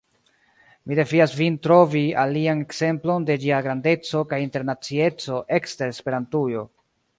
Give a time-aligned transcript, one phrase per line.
[0.91, 6.69] Mi defias vin trovi alian ekzemplon de ĝia grandeco kaj internacieco, ekster Esperantujo.